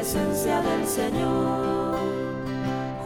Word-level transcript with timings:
Presencia 0.00 0.62
del 0.62 0.86
Señor, 0.86 1.98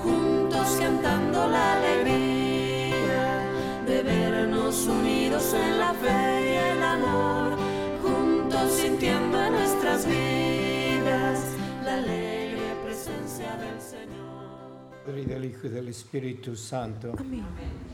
juntos 0.01 0.77
cantando 0.79 1.49
la 1.49 1.73
alegría 1.73 3.43
de 3.85 4.03
vernos 4.05 4.87
unidos 4.87 5.53
en 5.55 5.79
la 5.81 5.93
fe 5.93 6.53
y 6.53 6.77
el 6.77 6.83
amor, 6.85 7.59
juntos 8.01 8.71
sintiendo 8.71 9.43
en 9.43 9.53
nuestras 9.55 10.07
vidas 10.07 11.41
la 11.85 11.95
alegre 11.95 12.77
presencia 12.85 13.57
del 13.57 13.81
Señor. 13.81 15.19
Y 15.19 15.25
del 15.25 15.45
Hijo 15.47 15.67
y 15.67 15.71
del 15.71 15.89
Espíritu 15.89 16.55
Santo. 16.55 17.13
Amén. 17.19 17.94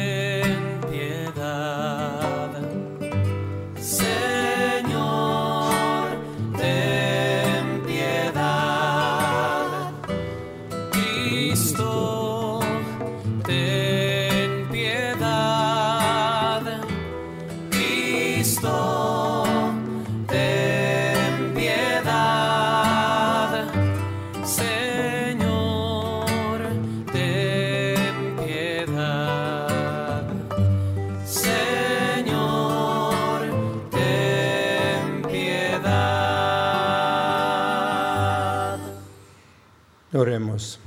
Oremos. 40.13 40.79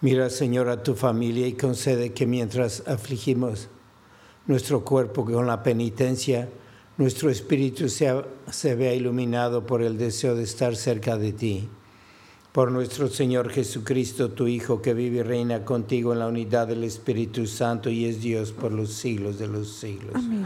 Mira, 0.00 0.30
Señor, 0.30 0.68
a 0.68 0.82
tu 0.82 0.94
familia 0.94 1.46
y 1.46 1.52
concede 1.52 2.12
que 2.12 2.26
mientras 2.26 2.86
afligimos 2.86 3.68
nuestro 4.46 4.84
cuerpo 4.84 5.24
con 5.24 5.46
la 5.46 5.62
penitencia, 5.62 6.48
nuestro 6.96 7.30
espíritu 7.30 7.88
se 7.88 8.74
vea 8.74 8.94
iluminado 8.94 9.66
por 9.66 9.82
el 9.82 9.98
deseo 9.98 10.34
de 10.34 10.44
estar 10.44 10.76
cerca 10.76 11.18
de 11.18 11.32
ti. 11.32 11.68
Por 12.52 12.72
nuestro 12.72 13.08
Señor 13.08 13.50
Jesucristo, 13.50 14.30
tu 14.30 14.46
Hijo, 14.46 14.80
que 14.80 14.94
vive 14.94 15.18
y 15.18 15.22
reina 15.22 15.64
contigo 15.64 16.12
en 16.12 16.20
la 16.20 16.28
unidad 16.28 16.68
del 16.68 16.84
Espíritu 16.84 17.46
Santo 17.46 17.90
y 17.90 18.06
es 18.06 18.20
Dios 18.22 18.52
por 18.52 18.72
los 18.72 18.94
siglos 18.94 19.38
de 19.38 19.48
los 19.48 19.76
siglos. 19.76 20.14
Amén. 20.14 20.44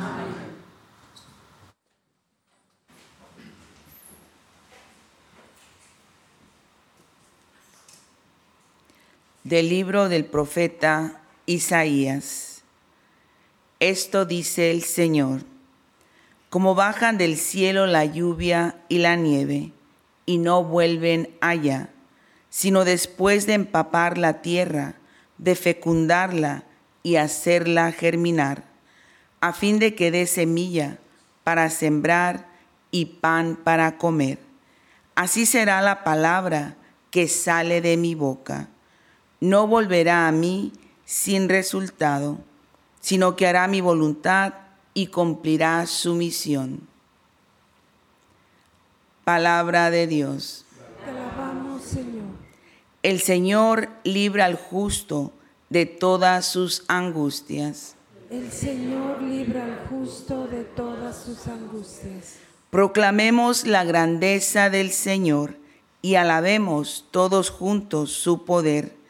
Del 9.45 9.69
libro 9.69 10.09
del 10.09 10.25
profeta 10.25 11.21
Isaías. 11.47 12.63
Esto 13.81 14.25
dice 14.25 14.71
el 14.71 14.85
Señor, 14.85 15.41
como 16.49 16.77
bajan 16.77 17.19
del 17.19 17.37
cielo 17.37 17.87
la 17.87 18.05
lluvia 18.05 18.77
y 18.89 18.99
la 18.99 19.17
nieve, 19.17 19.73
y 20.27 20.39
no 20.39 20.63
vuelven 20.63 21.29
allá, 21.41 21.89
sino 22.51 22.85
después 22.85 23.47
de 23.47 23.55
empapar 23.55 24.17
la 24.17 24.43
tierra, 24.43 24.95
de 25.39 25.57
fecundarla 25.57 26.63
y 27.03 27.17
hacerla 27.17 27.91
germinar, 27.91 28.63
a 29.41 29.53
fin 29.53 29.81
de 29.81 29.97
que 29.97 30.13
dé 30.13 30.29
semilla 30.29 30.99
para 31.43 31.69
sembrar 31.69 32.47
y 32.93 33.07
pan 33.07 33.57
para 33.57 33.99
comer. 33.99 34.39
Así 35.17 35.47
será 35.47 35.83
la 35.83 36.05
palabra 36.05 36.77
que 37.11 37.27
sale 37.27 37.81
de 37.81 37.97
mi 37.97 38.15
boca 38.15 38.69
no 39.43 39.67
volverá 39.67 40.29
a 40.29 40.33
mí 40.33 40.73
sin 41.05 41.49
resultado, 41.49 42.39
sino 43.01 43.35
que 43.35 43.49
hará 43.49 43.67
mi 43.67 43.81
voluntad 43.81 44.55
y 44.95 45.09
cumplirá 45.09 45.85
su 45.87 46.15
misión. 46.15 46.87
Palabra 49.25 49.91
de 49.91 50.07
Dios. 50.07 50.65
Alabamos, 51.05 51.83
Señor. 51.83 52.23
El 53.03 53.19
Señor 53.19 53.89
libra 54.05 54.45
al 54.45 54.55
justo 54.55 55.33
de 55.71 55.87
todas 55.87 56.47
sus 56.47 56.85
angustias. 56.87 57.97
El 58.31 58.53
Señor 58.53 59.23
libra 59.23 59.65
al 59.65 59.89
justo 59.89 60.47
de 60.47 60.63
todas 60.63 61.21
sus 61.21 61.49
angustias. 61.49 62.37
Proclamemos 62.71 63.67
la 63.67 63.83
grandeza 63.83 64.71
del 64.71 64.93
Señor 64.93 65.57
y 66.01 66.15
alabemos 66.15 67.07
todos 67.11 67.51
juntos 67.51 68.13
su 68.13 68.45
poder 68.45 69.02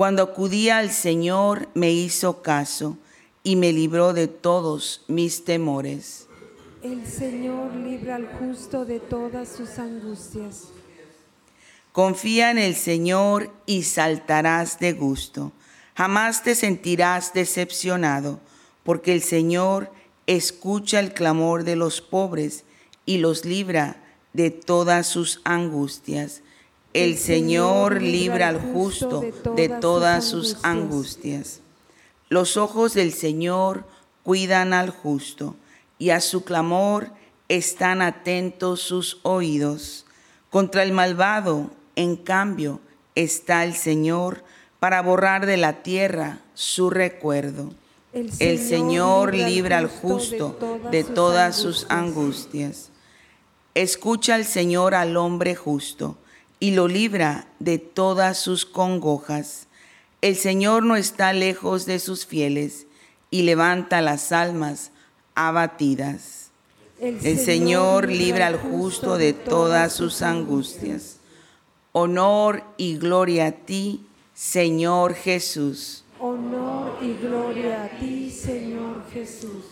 cuando 0.00 0.22
acudí 0.22 0.70
al 0.70 0.90
Señor 0.90 1.68
me 1.74 1.90
hizo 1.90 2.40
caso 2.40 2.96
y 3.42 3.56
me 3.56 3.70
libró 3.70 4.14
de 4.14 4.28
todos 4.28 5.04
mis 5.08 5.44
temores. 5.44 6.26
El 6.82 7.06
Señor 7.06 7.74
libra 7.74 8.16
al 8.16 8.26
justo 8.38 8.86
de 8.86 8.98
todas 8.98 9.50
sus 9.50 9.78
angustias. 9.78 10.68
Confía 11.92 12.50
en 12.50 12.56
el 12.56 12.76
Señor 12.76 13.52
y 13.66 13.82
saltarás 13.82 14.78
de 14.78 14.94
gusto. 14.94 15.52
Jamás 15.94 16.44
te 16.44 16.54
sentirás 16.54 17.34
decepcionado, 17.34 18.40
porque 18.84 19.12
el 19.12 19.20
Señor 19.20 19.92
escucha 20.26 20.98
el 20.98 21.12
clamor 21.12 21.62
de 21.64 21.76
los 21.76 22.00
pobres 22.00 22.64
y 23.04 23.18
los 23.18 23.44
libra 23.44 24.02
de 24.32 24.50
todas 24.50 25.06
sus 25.06 25.42
angustias. 25.44 26.40
El 26.92 27.18
Señor 27.18 28.02
libra 28.02 28.48
al 28.48 28.60
justo 28.60 29.24
de 29.54 29.68
todas 29.68 30.24
sus 30.24 30.56
angustias. 30.64 31.60
Los 32.28 32.56
ojos 32.56 32.94
del 32.94 33.12
Señor 33.12 33.84
cuidan 34.24 34.72
al 34.72 34.90
justo 34.90 35.54
y 36.00 36.10
a 36.10 36.20
su 36.20 36.42
clamor 36.42 37.12
están 37.48 38.02
atentos 38.02 38.80
sus 38.80 39.20
oídos. 39.22 40.04
Contra 40.50 40.82
el 40.82 40.90
malvado, 40.90 41.70
en 41.94 42.16
cambio, 42.16 42.80
está 43.14 43.62
el 43.62 43.74
Señor 43.74 44.42
para 44.80 45.00
borrar 45.00 45.46
de 45.46 45.58
la 45.58 45.84
tierra 45.84 46.40
su 46.54 46.90
recuerdo. 46.90 47.72
El 48.12 48.58
Señor 48.58 49.32
libra 49.32 49.78
al 49.78 49.86
justo 49.86 50.80
de 50.90 51.04
todas 51.04 51.54
sus 51.54 51.86
angustias. 51.88 52.90
Escucha 53.74 54.34
al 54.34 54.44
Señor 54.44 54.96
al 54.96 55.16
hombre 55.16 55.54
justo 55.54 56.16
y 56.60 56.72
lo 56.72 56.86
libra 56.86 57.46
de 57.58 57.78
todas 57.78 58.38
sus 58.38 58.66
congojas. 58.66 59.66
El 60.20 60.36
Señor 60.36 60.84
no 60.84 60.96
está 60.96 61.32
lejos 61.32 61.86
de 61.86 61.98
sus 61.98 62.26
fieles 62.26 62.86
y 63.30 63.42
levanta 63.42 64.02
las 64.02 64.30
almas 64.30 64.92
abatidas. 65.34 66.50
El 67.00 67.38
Señor 67.38 68.08
libra 68.10 68.48
al 68.48 68.58
justo 68.58 69.16
de 69.16 69.32
todas 69.32 69.94
sus 69.94 70.20
angustias. 70.20 71.16
Honor 71.92 72.62
y 72.76 72.98
gloria 72.98 73.46
a 73.46 73.52
ti, 73.52 74.04
Señor 74.34 75.14
Jesús. 75.14 76.04
Honor 76.18 76.98
y 77.00 77.14
gloria 77.14 77.84
a 77.84 77.88
ti, 77.98 78.30
Señor 78.30 79.02
Jesús. 79.10 79.64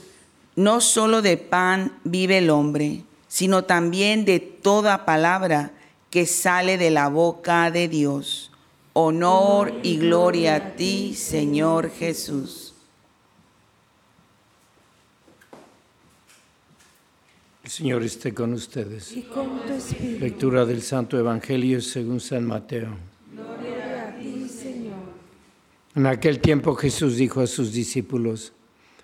No 0.56 0.80
solo 0.80 1.20
de 1.20 1.36
pan 1.36 1.98
vive 2.04 2.38
el 2.38 2.48
hombre, 2.48 3.04
sino 3.28 3.64
también 3.64 4.24
de 4.24 4.40
toda 4.40 5.04
palabra 5.04 5.72
que 6.10 6.26
sale 6.26 6.78
de 6.78 6.90
la 6.90 7.08
boca 7.08 7.70
de 7.70 7.88
Dios. 7.88 8.50
Honor 8.94 9.72
y 9.82 9.98
gloria 9.98 10.56
a 10.56 10.76
ti, 10.76 11.14
Señor 11.14 11.90
Jesús. 11.90 12.74
El 17.62 17.70
Señor 17.70 18.02
esté 18.02 18.32
con 18.32 18.54
ustedes. 18.54 19.14
Y 19.14 19.22
con 19.24 19.60
tu 19.60 19.72
espíritu. 19.74 20.24
Lectura 20.24 20.64
del 20.64 20.82
Santo 20.82 21.18
Evangelio 21.18 21.82
según 21.82 22.18
San 22.18 22.44
Mateo. 22.44 22.88
Gloria 23.30 24.08
a 24.08 24.18
ti, 24.18 24.48
Señor. 24.48 24.96
En 25.94 26.06
aquel 26.06 26.40
tiempo 26.40 26.74
Jesús 26.74 27.16
dijo 27.16 27.42
a 27.42 27.46
sus 27.46 27.72
discípulos, 27.72 28.52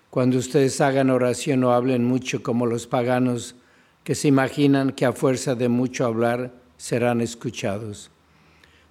cuando 0.09 0.39
ustedes 0.39 0.81
hagan 0.81 1.11
oración 1.11 1.59
no 1.59 1.73
hablen 1.73 2.03
mucho 2.05 2.41
como 2.41 2.65
los 2.65 2.87
paganos 2.87 3.55
que 4.03 4.15
se 4.15 4.29
imaginan 4.29 4.93
que 4.93 5.05
a 5.05 5.13
fuerza 5.13 5.55
de 5.55 5.69
mucho 5.69 6.05
hablar 6.05 6.64
serán 6.77 7.21
escuchados. 7.21 8.11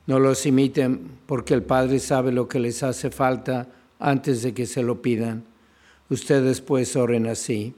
No 0.07 0.19
los 0.19 0.45
imiten 0.47 1.19
porque 1.27 1.55
el 1.55 1.63
Padre 1.63 1.99
sabe 1.99 2.33
lo 2.33 2.49
que 2.49 2.61
les 2.61 2.83
hace 2.83 3.11
falta 3.11 3.69
antes 3.99 4.43
de 4.43 4.53
que 4.53 4.67
se 4.67 4.83
lo 4.83 5.01
pidan. 5.01 5.45
Ustedes 6.11 6.61
pues 6.61 6.95
oren 6.97 7.27
así. 7.27 7.75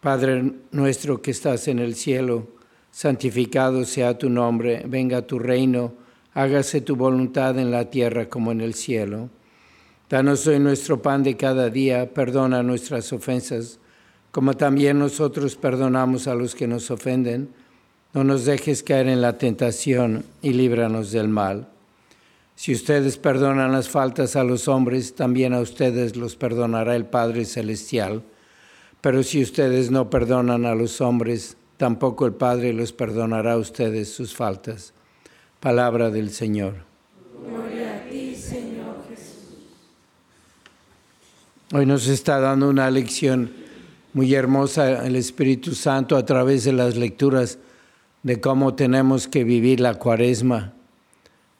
Padre 0.00 0.54
nuestro 0.70 1.20
que 1.20 1.30
estás 1.30 1.68
en 1.68 1.78
el 1.78 1.94
cielo, 1.94 2.48
santificado 2.90 3.84
sea 3.84 4.18
tu 4.18 4.30
nombre, 4.30 4.82
venga 4.86 5.26
tu 5.26 5.38
reino, 5.38 5.94
hágase 6.34 6.80
tu 6.80 6.96
voluntad 6.96 7.58
en 7.58 7.70
la 7.70 7.90
tierra 7.90 8.28
como 8.28 8.50
en 8.52 8.60
el 8.60 8.74
cielo. 8.74 9.30
Danos 10.08 10.46
hoy 10.46 10.58
nuestro 10.58 11.00
pan 11.00 11.22
de 11.22 11.36
cada 11.36 11.70
día, 11.70 12.12
perdona 12.12 12.62
nuestras 12.62 13.12
ofensas, 13.12 13.78
como 14.30 14.54
también 14.54 14.98
nosotros 14.98 15.56
perdonamos 15.56 16.26
a 16.26 16.34
los 16.34 16.54
que 16.54 16.66
nos 16.66 16.90
ofenden. 16.90 17.50
No 18.14 18.24
nos 18.24 18.44
dejes 18.44 18.82
caer 18.82 19.08
en 19.08 19.22
la 19.22 19.38
tentación 19.38 20.24
y 20.42 20.52
líbranos 20.52 21.12
del 21.12 21.28
mal. 21.28 21.68
Si 22.54 22.72
ustedes 22.72 23.16
perdonan 23.16 23.72
las 23.72 23.88
faltas 23.88 24.36
a 24.36 24.44
los 24.44 24.68
hombres, 24.68 25.14
también 25.14 25.54
a 25.54 25.60
ustedes 25.60 26.16
los 26.16 26.36
perdonará 26.36 26.94
el 26.94 27.06
Padre 27.06 27.46
Celestial. 27.46 28.22
Pero 29.00 29.22
si 29.22 29.42
ustedes 29.42 29.90
no 29.90 30.10
perdonan 30.10 30.66
a 30.66 30.74
los 30.74 31.00
hombres, 31.00 31.56
tampoco 31.78 32.26
el 32.26 32.34
Padre 32.34 32.74
los 32.74 32.92
perdonará 32.92 33.54
a 33.54 33.58
ustedes 33.58 34.12
sus 34.12 34.34
faltas. 34.36 34.92
Palabra 35.58 36.10
del 36.10 36.30
Señor. 36.30 36.74
Gloria 37.44 37.96
a 37.96 38.10
ti, 38.10 38.36
Señor 38.36 38.96
Jesús. 39.08 39.56
Hoy 41.72 41.86
nos 41.86 42.06
está 42.06 42.38
dando 42.40 42.68
una 42.68 42.90
lección 42.90 43.50
muy 44.12 44.34
hermosa 44.34 45.06
el 45.06 45.16
Espíritu 45.16 45.74
Santo 45.74 46.16
a 46.16 46.26
través 46.26 46.64
de 46.64 46.72
las 46.72 46.96
lecturas 46.96 47.58
de 48.22 48.40
cómo 48.40 48.74
tenemos 48.74 49.28
que 49.28 49.44
vivir 49.44 49.80
la 49.80 49.94
cuaresma. 49.94 50.74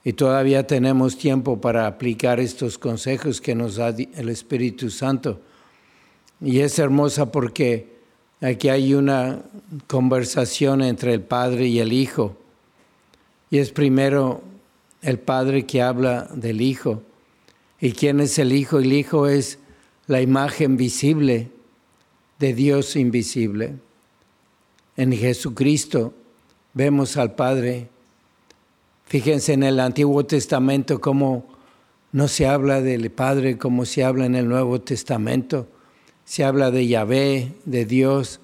Y 0.05 0.15
todavía 0.15 0.67
tenemos 0.67 1.17
tiempo 1.17 1.61
para 1.61 1.87
aplicar 1.87 2.41
estos 2.41 2.79
consejos 2.79 3.41
que 3.41 3.55
nos 3.55 3.77
da 3.77 3.89
el 3.89 4.29
Espíritu 4.29 4.91
Santo. 4.91 5.41
Y 6.41 6.61
es 6.61 6.79
hermosa 6.79 7.31
porque 7.31 7.93
aquí 8.41 8.69
hay 8.69 8.95
una 8.95 9.43
conversación 9.87 10.83
entre 10.83 11.15
el 11.15 11.23
Padre 11.23 11.67
y 11.67 11.79
el 11.79 11.93
Hijo. 11.93 12.37
Y 13.51 13.59
es 13.59 13.71
primero 13.71 14.43
el 15.03 15.19
Padre 15.19 15.67
que 15.67 15.83
habla 15.83 16.29
del 16.35 16.61
Hijo. 16.61 17.03
¿Y 17.81 17.93
quién 17.93 18.21
es 18.21 18.39
el 18.39 18.53
Hijo? 18.53 18.79
El 18.79 18.93
Hijo 18.93 19.29
es 19.29 19.59
la 20.07 20.21
imagen 20.21 20.77
visible 20.77 21.49
de 22.41 22.55
Dios 22.55 22.97
invisible. 22.97 23.75
En 24.97 25.13
Jesucristo 25.13 26.13
vemos 26.75 27.17
al 27.17 27.35
Padre. 27.35 27.89
Fíjense 29.07 29.53
en 29.53 29.63
el 29.63 29.81
Antiguo 29.81 30.25
Testamento 30.25 31.01
cómo 31.01 31.47
no 32.13 32.29
se 32.29 32.47
habla 32.47 32.81
del 32.81 33.11
Padre 33.11 33.59
como 33.59 33.85
se 33.85 34.05
habla 34.05 34.27
en 34.27 34.35
el 34.35 34.49
Nuevo 34.49 34.81
Testamento. 34.81 35.69
Se 36.25 36.45
habla 36.45 36.71
de 36.71 36.87
Yahvé, 36.87 37.53
de 37.65 37.85
Dios, 37.85 38.41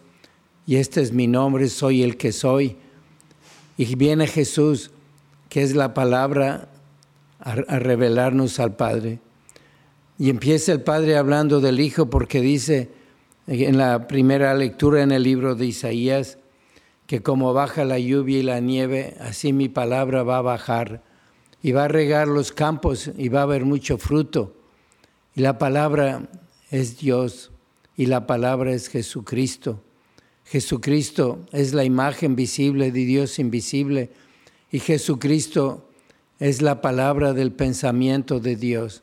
y 0.67 0.77
este 0.77 1.01
es 1.01 1.13
mi 1.13 1.27
nombre, 1.27 1.69
soy 1.69 2.03
el 2.03 2.17
que 2.17 2.33
soy. 2.33 2.77
Y 3.77 3.95
viene 3.95 4.27
Jesús, 4.27 4.91
que 5.49 5.63
es 5.63 5.75
la 5.75 5.95
palabra, 5.95 6.69
a, 7.41 7.53
a 7.53 7.79
revelarnos 7.79 8.59
al 8.59 8.75
Padre. 8.75 9.21
Y 10.19 10.31
empieza 10.31 10.73
el 10.73 10.83
Padre 10.83 11.17
hablando 11.17 11.61
del 11.61 11.81
Hijo 11.81 12.11
porque 12.11 12.41
dice 12.41 12.91
en 13.47 13.79
la 13.79 14.09
primera 14.09 14.53
lectura 14.55 15.03
en 15.03 15.13
el 15.13 15.23
libro 15.23 15.55
de 15.55 15.67
Isaías, 15.67 16.38
que 17.09 17.23
como 17.23 17.55
baja 17.55 17.87
la 17.87 17.99
lluvia 17.99 18.39
y 18.39 18.43
la 18.43 18.61
nieve, 18.61 19.17
así 19.19 19.55
mi 19.55 19.71
palabra 19.71 20.25
va 20.25 20.37
a 20.37 20.43
bajar 20.43 21.03
y 21.63 21.73
va 21.73 21.85
a 21.85 21.89
regar 21.89 22.29
los 22.29 22.53
campos 22.53 23.11
y 23.17 23.31
va 23.31 23.41
a 23.41 23.45
haber 23.45 23.65
mucho 23.65 23.97
fruto. 23.97 24.55
Y 25.35 25.41
la 25.41 25.57
palabra 25.57 26.29
es 26.71 26.99
Dios 26.99 27.51
y 27.97 28.07
la 28.07 28.27
palabra 28.27 28.75
es 28.75 28.91
Jesucristo. 28.91 29.83
Jesucristo 30.45 31.47
es 31.51 31.73
la 31.73 31.85
imagen 31.85 32.37
visible 32.37 32.93
de 32.93 33.01
Dios 33.07 33.39
invisible 33.39 34.11
y 34.71 34.79
Jesucristo 34.79 35.89
es 36.39 36.61
la 36.61 36.83
palabra 36.83 37.33
del 37.33 37.53
pensamiento 37.53 38.39
de 38.39 38.55
Dios 38.55 39.03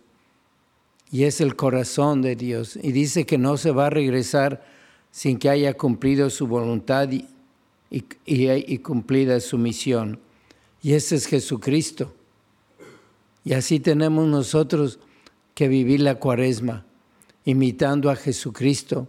y 1.11 1.23
es 1.23 1.41
el 1.41 1.55
corazón 1.55 2.21
de 2.21 2.35
Dios. 2.35 2.77
Y 2.79 2.91
dice 2.91 3.25
que 3.25 3.39
no 3.39 3.57
se 3.57 3.71
va 3.71 3.87
a 3.87 3.89
regresar 3.89 4.63
sin 5.09 5.39
que 5.39 5.49
haya 5.49 5.73
cumplido 5.73 6.29
su 6.29 6.45
voluntad 6.45 7.09
y, 7.89 8.77
cumplida 8.79 9.39
su 9.39 9.57
misión. 9.57 10.19
Y 10.81 10.93
ese 10.93 11.15
es 11.15 11.27
Jesucristo. 11.27 12.13
Y 13.43 13.53
así 13.53 13.79
tenemos 13.79 14.27
nosotros 14.27 14.99
que 15.53 15.67
vivir 15.67 16.01
la 16.01 16.15
cuaresma, 16.15 16.85
imitando 17.45 18.09
a 18.09 18.15
Jesucristo 18.15 19.07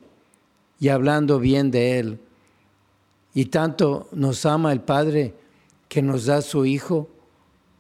y 0.79 0.89
hablando 0.89 1.39
bien 1.39 1.71
de 1.71 1.99
Él. 1.99 2.19
Y 3.35 3.47
tanto 3.47 4.09
nos 4.13 4.47
ama 4.47 4.73
el 4.73 4.81
Padre 4.81 5.35
que 5.89 6.03
nos 6.03 6.27
da 6.27 6.43
su 6.43 6.67
Hijo 6.67 7.09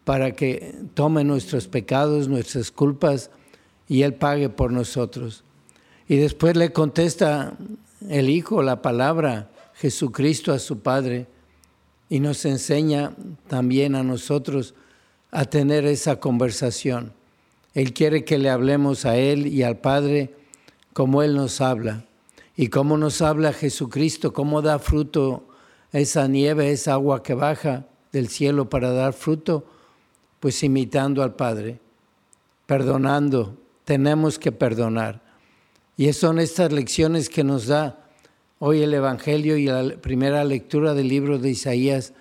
para 0.04 0.32
que 0.32 0.74
tome 0.94 1.24
nuestros 1.24 1.66
pecados, 1.66 2.28
nuestras 2.28 2.70
culpas 2.70 3.30
y 3.88 4.02
Él 4.02 4.14
pague 4.14 4.48
por 4.48 4.72
nosotros. 4.72 5.44
Y 6.08 6.16
después 6.16 6.56
le 6.56 6.72
contesta 6.72 7.56
el 8.08 8.30
Hijo 8.30 8.62
la 8.62 8.82
palabra, 8.82 9.50
Jesucristo 9.76 10.52
a 10.52 10.58
su 10.58 10.80
Padre, 10.80 11.26
y 12.08 12.20
nos 12.20 12.44
enseña 12.44 13.12
también 13.48 13.94
a 13.94 14.02
nosotros 14.02 14.74
a 15.30 15.44
tener 15.44 15.84
esa 15.86 16.20
conversación. 16.20 17.12
Él 17.74 17.92
quiere 17.92 18.24
que 18.24 18.38
le 18.38 18.48
hablemos 18.48 19.04
a 19.04 19.16
Él 19.16 19.46
y 19.46 19.62
al 19.62 19.78
Padre 19.78 20.34
como 20.92 21.22
Él 21.22 21.34
nos 21.34 21.60
habla. 21.60 22.04
Y 22.56 22.68
cómo 22.68 22.96
nos 22.96 23.20
habla 23.20 23.52
Jesucristo, 23.52 24.32
cómo 24.32 24.62
da 24.62 24.78
fruto 24.78 25.46
esa 25.92 26.26
nieve, 26.26 26.70
esa 26.70 26.94
agua 26.94 27.22
que 27.22 27.34
baja 27.34 27.86
del 28.12 28.28
cielo 28.28 28.70
para 28.70 28.92
dar 28.92 29.12
fruto, 29.12 29.66
pues 30.40 30.62
imitando 30.62 31.22
al 31.22 31.34
Padre, 31.34 31.80
perdonando, 32.64 33.58
tenemos 33.84 34.38
que 34.38 34.52
perdonar. 34.52 35.22
Y 35.98 36.10
son 36.14 36.38
estas 36.38 36.72
lecciones 36.72 37.28
que 37.28 37.44
nos 37.44 37.66
da 37.66 38.05
hoy 38.58 38.82
el 38.82 38.94
Evangelio 38.94 39.56
y 39.56 39.66
la 39.66 39.96
primera 40.00 40.44
lectura 40.44 40.94
del 40.94 41.08
libro 41.08 41.38
de 41.38 41.50
Isaías 41.50 42.12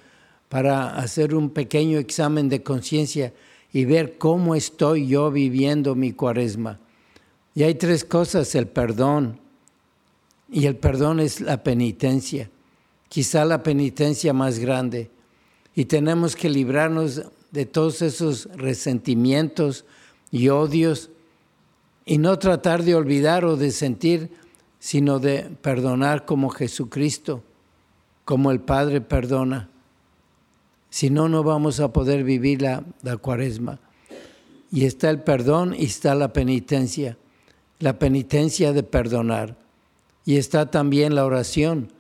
para 0.49 0.97
hacer 0.97 1.33
un 1.33 1.49
pequeño 1.49 1.97
examen 1.97 2.49
de 2.49 2.63
conciencia 2.63 3.33
y 3.71 3.85
ver 3.85 4.17
cómo 4.17 4.55
estoy 4.55 5.07
yo 5.07 5.31
viviendo 5.31 5.95
mi 5.95 6.11
cuaresma. 6.11 6.79
Y 7.53 7.63
hay 7.63 7.75
tres 7.75 8.03
cosas, 8.03 8.53
el 8.55 8.67
perdón, 8.67 9.39
y 10.51 10.65
el 10.65 10.75
perdón 10.75 11.19
es 11.19 11.41
la 11.41 11.63
penitencia, 11.63 12.49
quizá 13.09 13.45
la 13.45 13.63
penitencia 13.63 14.33
más 14.33 14.59
grande. 14.59 15.09
Y 15.73 15.85
tenemos 15.85 16.35
que 16.35 16.49
librarnos 16.49 17.23
de 17.51 17.65
todos 17.65 18.01
esos 18.01 18.45
resentimientos 18.55 19.85
y 20.31 20.49
odios 20.49 21.09
y 22.05 22.17
no 22.17 22.37
tratar 22.37 22.83
de 22.83 22.95
olvidar 22.95 23.45
o 23.45 23.57
de 23.57 23.71
sentir, 23.71 24.29
sino 24.85 25.17
de 25.17 25.49
perdonar 25.63 26.25
como 26.25 26.51
Jesucristo, 26.51 27.41
como 28.23 28.51
el 28.51 28.59
Padre 28.59 29.01
perdona. 29.01 29.67
Si 30.91 31.09
no, 31.09 31.27
no 31.27 31.41
vamos 31.41 31.79
a 31.79 31.91
poder 31.91 32.23
vivir 32.23 32.61
la, 32.61 32.83
la 33.01 33.17
cuaresma. 33.17 33.79
Y 34.71 34.85
está 34.85 35.09
el 35.09 35.23
perdón 35.23 35.73
y 35.75 35.85
está 35.85 36.13
la 36.13 36.33
penitencia, 36.33 37.17
la 37.79 37.97
penitencia 37.97 38.73
de 38.73 38.83
perdonar. 38.83 39.57
Y 40.23 40.37
está 40.37 40.69
también 40.69 41.15
la 41.15 41.25
oración 41.25 41.91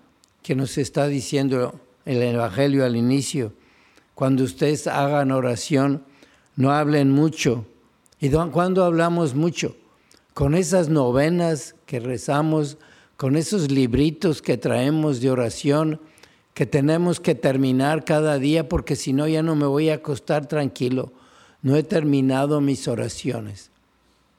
que 0.43 0.53
nos 0.53 0.77
está 0.77 1.07
diciendo 1.07 1.79
el 2.05 2.21
Evangelio 2.21 2.85
al 2.85 2.95
inicio. 2.95 3.53
Cuando 4.13 4.43
ustedes 4.43 4.85
hagan 4.85 5.31
oración, 5.31 6.03
no 6.55 6.71
hablen 6.71 7.09
mucho. 7.09 7.65
¿Y 8.19 8.29
cuando 8.29 8.85
hablamos 8.85 9.33
mucho? 9.33 9.75
Con 10.35 10.53
esas 10.53 10.89
novenas 10.89 11.75
que 11.85 12.01
rezamos, 12.01 12.77
con 13.15 13.37
esos 13.37 13.71
libritos 13.71 14.41
que 14.41 14.57
traemos 14.57 15.21
de 15.21 15.31
oración, 15.31 16.01
que 16.53 16.65
tenemos 16.65 17.21
que 17.21 17.35
terminar 17.35 18.03
cada 18.03 18.37
día 18.37 18.67
porque 18.67 18.97
si 18.97 19.13
no 19.13 19.29
ya 19.29 19.41
no 19.41 19.55
me 19.55 19.65
voy 19.65 19.89
a 19.89 19.95
acostar 19.95 20.45
tranquilo. 20.45 21.13
No 21.61 21.77
he 21.77 21.83
terminado 21.83 22.59
mis 22.59 22.85
oraciones. 22.89 23.71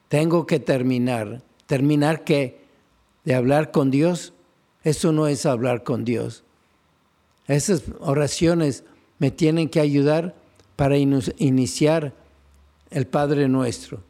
Tengo 0.09 0.47
que 0.47 0.61
terminar. 0.61 1.41
¿Terminar 1.65 2.25
qué? 2.25 2.61
¿De 3.25 3.35
hablar 3.35 3.71
con 3.71 3.91
Dios? 3.91 4.35
Eso 4.85 5.13
no 5.13 5.27
es 5.27 5.47
hablar 5.47 5.83
con 5.83 6.05
Dios. 6.05 6.45
Esas 7.49 7.85
oraciones 8.01 8.85
me 9.19 9.31
tienen 9.31 9.71
que 9.71 9.81
ayudar 9.81 10.35
para 10.77 10.99
iniciar 10.99 12.13
el 12.91 13.07
Padre 13.07 13.49
Nuestro. 13.49 14.03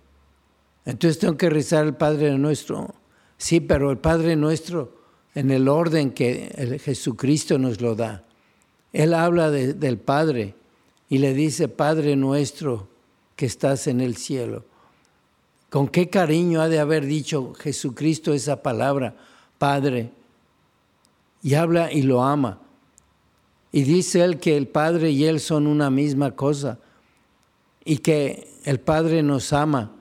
Entonces 0.87 1.19
tengo 1.19 1.37
que 1.37 1.51
rezar 1.51 1.85
el 1.85 1.95
Padre 1.95 2.39
Nuestro. 2.39 2.95
Sí, 3.37 3.61
pero 3.61 3.91
el 3.91 3.99
Padre 3.99 4.37
Nuestro 4.37 4.97
en 5.35 5.51
el 5.51 5.69
orden 5.69 6.13
que 6.13 6.81
Jesucristo 6.83 7.59
nos 7.59 7.83
lo 7.83 7.95
da. 7.95 8.25
Él 8.93 9.13
habla 9.13 9.51
del 9.51 9.99
Padre 9.99 10.55
y 11.11 11.19
le 11.19 11.35
dice, 11.35 11.69
Padre 11.69 12.17
nuestro 12.17 12.89
que 13.35 13.45
estás 13.45 13.87
en 13.89 14.01
el 14.01 14.17
cielo. 14.17 14.65
Con 15.69 15.89
qué 15.89 16.09
cariño 16.09 16.63
ha 16.63 16.71
de 16.71 16.79
haber 16.79 17.05
dicho 17.05 17.53
Jesucristo 17.53 18.33
esa 18.33 18.63
palabra, 18.63 19.15
Padre. 19.59 20.13
Y 21.43 21.53
habla 21.53 21.93
y 21.93 22.01
lo 22.01 22.23
ama. 22.23 22.61
Y 23.73 23.83
dice 23.83 24.25
él 24.25 24.39
que 24.39 24.57
el 24.57 24.69
Padre 24.69 25.11
y 25.11 25.25
él 25.27 25.41
son 25.41 25.67
una 25.67 25.91
misma 25.91 26.31
cosa. 26.31 26.79
Y 27.85 27.99
que 27.99 28.49
el 28.65 28.81
Padre 28.81 29.23
nos 29.23 29.53
ama 29.53 29.96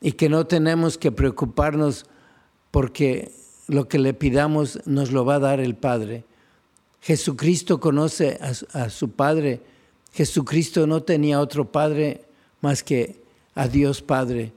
y 0.00 0.12
que 0.12 0.28
no 0.28 0.46
tenemos 0.46 0.98
que 0.98 1.12
preocuparnos 1.12 2.06
porque 2.70 3.32
lo 3.68 3.88
que 3.88 3.98
le 3.98 4.14
pidamos 4.14 4.80
nos 4.86 5.10
lo 5.12 5.24
va 5.24 5.36
a 5.36 5.40
dar 5.40 5.60
el 5.60 5.74
Padre. 5.74 6.24
Jesucristo 7.00 7.80
conoce 7.80 8.38
a, 8.72 8.90
su 8.90 9.10
Padre. 9.10 9.60
Jesucristo 10.12 10.86
no 10.86 11.02
tenía 11.02 11.40
otro 11.40 11.70
Padre 11.70 12.24
más 12.60 12.82
que 12.82 13.22
a 13.54 13.68
Dios 13.68 14.02
Padre. 14.02 14.52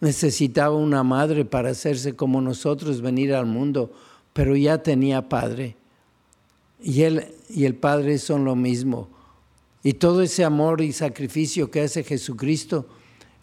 Necesitaba 0.00 0.76
una 0.76 1.02
madre 1.02 1.44
para 1.44 1.70
hacerse 1.70 2.14
como 2.14 2.40
nosotros, 2.40 3.00
venir 3.00 3.34
al 3.34 3.46
mundo, 3.46 3.92
pero 4.32 4.56
ya 4.56 4.82
tenía 4.82 5.28
Padre. 5.28 5.76
Y 6.80 7.02
Él 7.02 7.26
y 7.48 7.64
el 7.64 7.74
Padre 7.74 8.18
son 8.18 8.44
lo 8.44 8.54
mismo. 8.54 9.08
Y 9.82 9.94
todo 9.94 10.22
ese 10.22 10.44
amor 10.44 10.80
y 10.80 10.92
sacrificio 10.92 11.70
que 11.70 11.82
hace 11.82 12.04
Jesucristo, 12.04 12.86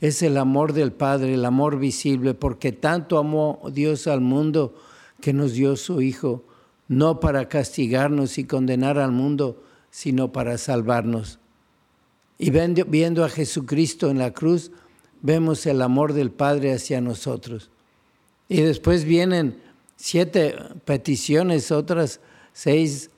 es 0.01 0.21
el 0.21 0.37
amor 0.37 0.73
del 0.73 0.91
Padre, 0.91 1.33
el 1.33 1.45
amor 1.45 1.79
visible, 1.79 2.33
porque 2.33 2.71
tanto 2.71 3.17
amó 3.17 3.61
Dios 3.71 4.07
al 4.07 4.21
mundo 4.21 4.75
que 5.21 5.33
nos 5.33 5.53
dio 5.53 5.75
su 5.75 6.01
Hijo, 6.01 6.43
no 6.87 7.19
para 7.19 7.49
castigarnos 7.49 8.37
y 8.37 8.45
condenar 8.45 8.99
al 8.99 9.11
mundo, 9.11 9.63
sino 9.89 10.31
para 10.31 10.57
salvarnos. 10.57 11.39
Y 12.37 12.51
viendo 12.51 13.23
a 13.23 13.29
Jesucristo 13.29 14.09
en 14.09 14.19
la 14.19 14.33
cruz, 14.33 14.71
vemos 15.21 15.65
el 15.65 15.81
amor 15.81 16.13
del 16.13 16.31
Padre 16.31 16.73
hacia 16.73 17.01
nosotros. 17.01 17.71
Y 18.49 18.61
después 18.61 19.05
vienen 19.05 19.59
siete 19.95 20.55
peticiones, 20.83 21.71
otras 21.71 22.19
seis, 22.53 23.09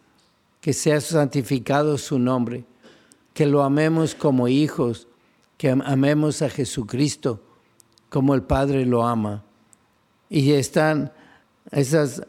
que 0.62 0.74
sea 0.74 1.02
santificado 1.02 1.98
su 1.98 2.20
nombre, 2.20 2.66
que 3.34 3.46
lo 3.46 3.64
amemos 3.64 4.16
como 4.16 4.48
hijos, 4.48 5.08
que 5.58 5.70
amemos 5.70 6.42
a 6.42 6.50
Jesucristo 6.50 7.42
como 8.10 8.36
el 8.36 8.44
Padre 8.44 8.86
lo 8.86 9.06
ama. 9.06 9.44
Y 10.30 10.52
están 10.52 11.12
esas 11.72 12.24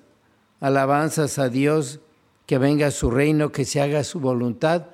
alabanzas 0.61 1.38
a 1.38 1.49
Dios, 1.49 2.00
que 2.47 2.58
venga 2.58 2.90
su 2.90 3.11
reino, 3.11 3.52
que 3.52 3.64
se 3.64 3.80
haga 3.80 4.02
su 4.04 4.20
voluntad 4.20 4.87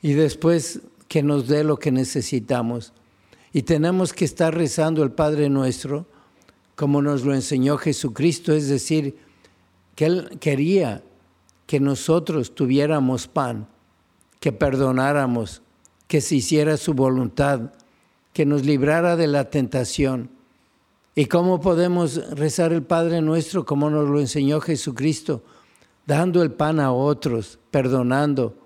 y 0.00 0.14
después 0.14 0.80
que 1.06 1.22
nos 1.22 1.48
dé 1.48 1.64
lo 1.64 1.78
que 1.78 1.92
necesitamos. 1.92 2.92
Y 3.52 3.62
tenemos 3.62 4.12
que 4.12 4.24
estar 4.24 4.54
rezando 4.54 5.02
el 5.02 5.12
Padre 5.12 5.48
nuestro 5.48 6.06
como 6.74 7.02
nos 7.02 7.24
lo 7.24 7.34
enseñó 7.34 7.76
Jesucristo, 7.76 8.52
es 8.52 8.68
decir, 8.68 9.16
que 9.94 10.06
Él 10.06 10.38
quería 10.40 11.02
que 11.66 11.80
nosotros 11.80 12.54
tuviéramos 12.54 13.28
pan, 13.28 13.68
que 14.40 14.52
perdonáramos, 14.52 15.62
que 16.06 16.20
se 16.20 16.36
hiciera 16.36 16.76
su 16.76 16.94
voluntad, 16.94 17.72
que 18.32 18.44
nos 18.46 18.64
librara 18.64 19.16
de 19.16 19.26
la 19.26 19.50
tentación. 19.50 20.30
¿Y 21.14 21.26
cómo 21.26 21.60
podemos 21.60 22.28
rezar 22.30 22.72
el 22.72 22.82
Padre 22.82 23.22
nuestro 23.22 23.64
como 23.64 23.88
nos 23.88 24.08
lo 24.08 24.20
enseñó 24.20 24.60
Jesucristo? 24.60 25.42
Dando 26.06 26.42
el 26.42 26.52
pan 26.52 26.80
a 26.80 26.92
otros, 26.92 27.58
perdonando, 27.70 28.56